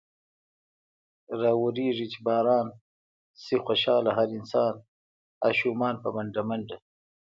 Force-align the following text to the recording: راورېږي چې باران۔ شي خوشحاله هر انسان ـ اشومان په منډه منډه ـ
راورېږي 1.41 2.05
چې 2.11 2.19
باران۔ 2.25 2.67
شي 3.43 3.55
خوشحاله 3.65 4.09
هر 4.17 4.29
انسان 4.37 4.73
ـ 4.81 4.83
اشومان 5.49 5.95
په 6.03 6.09
منډه 6.15 6.41
منډه 6.49 6.75
ـ 6.79 6.83